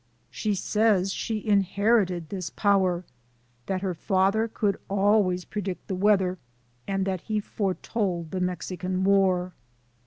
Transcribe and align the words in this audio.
She 0.31 0.55
says 0.55 1.13
she 1.13 1.45
inherited 1.45 2.29
this 2.29 2.49
power, 2.49 3.05
that 3.67 3.83
her 3.83 3.93
father 3.93 4.47
could 4.47 4.77
always 4.89 5.45
predict 5.45 5.87
the 5.87 5.93
weather, 5.95 6.39
and 6.87 7.05
that 7.05 7.21
he 7.21 7.39
foretold 7.39 8.31
the 8.31 8.41
Mexican 8.41 9.03
war. 9.03 9.53